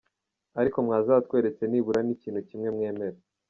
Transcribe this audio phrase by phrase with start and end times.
[0.59, 3.19] ariko mwazatweretse nibura n’ikintu kimwe mwemera?